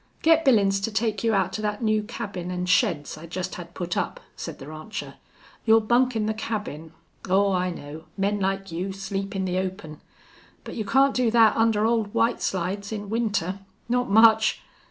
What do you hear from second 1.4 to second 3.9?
to thet new cabin an' sheds I jest had